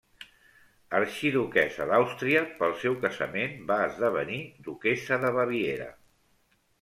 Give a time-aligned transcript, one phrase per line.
[0.99, 4.39] Arxiduquessa d'Àustria, pel seu casament va esdevenir
[4.69, 5.87] Duquessa de Baviera.